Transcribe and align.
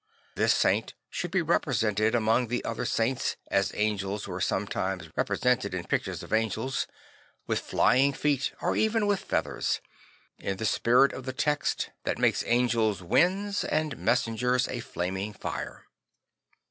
This 0.33 0.51
saint 0.55 0.95
should 1.11 1.29
be 1.29 1.43
represented 1.43 2.15
among 2.15 2.47
the 2.47 2.65
other 2.65 2.85
sain 2.85 3.17
ts 3.17 3.35
as 3.51 3.71
angels 3.75 4.27
were 4.27 4.41
sometimes 4.41 5.11
represented 5.15 5.75
in 5.75 5.85
pictures 5.85 6.23
of 6.23 6.33
angels; 6.33 6.87
with 7.45 7.59
flying 7.59 8.11
feet 8.11 8.51
or 8.61 8.75
even 8.75 9.07
\vith 9.07 9.19
feathers; 9.19 9.79
in 10.39 10.57
the 10.57 10.65
spirit 10.65 11.13
of 11.13 11.25
the 11.25 11.33
text 11.33 11.91
that 12.03 12.17
makes 12.17 12.39
4 12.41 12.47
6 12.47 12.49
St. 12.49 12.49
Francis 12.49 12.73
of 12.73 12.81
Assisi 12.81 12.85
angels 12.87 13.09
winds 13.11 13.63
and 13.63 13.97
messengers 13.99 14.67
a 14.69 14.79
flaming 14.79 15.33
fire. 15.33 15.85